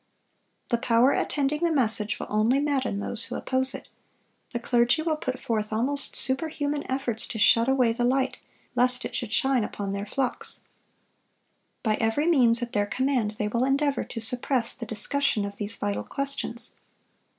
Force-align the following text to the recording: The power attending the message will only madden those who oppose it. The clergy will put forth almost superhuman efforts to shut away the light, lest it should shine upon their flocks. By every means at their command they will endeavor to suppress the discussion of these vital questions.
The 0.69 0.79
power 0.79 1.11
attending 1.11 1.63
the 1.63 1.71
message 1.71 2.19
will 2.19 2.25
only 2.27 2.59
madden 2.59 2.99
those 2.99 3.25
who 3.25 3.35
oppose 3.35 3.75
it. 3.75 3.87
The 4.49 4.57
clergy 4.59 5.03
will 5.03 5.15
put 5.15 5.37
forth 5.37 5.71
almost 5.71 6.15
superhuman 6.15 6.89
efforts 6.89 7.27
to 7.27 7.37
shut 7.37 7.69
away 7.69 7.93
the 7.93 8.03
light, 8.03 8.39
lest 8.75 9.05
it 9.05 9.13
should 9.13 9.31
shine 9.31 9.63
upon 9.63 9.93
their 9.93 10.07
flocks. 10.07 10.61
By 11.83 11.97
every 12.01 12.25
means 12.25 12.63
at 12.63 12.73
their 12.73 12.87
command 12.87 13.35
they 13.37 13.47
will 13.47 13.63
endeavor 13.63 14.03
to 14.03 14.19
suppress 14.19 14.73
the 14.73 14.87
discussion 14.87 15.45
of 15.45 15.57
these 15.57 15.75
vital 15.75 16.03
questions. 16.03 16.71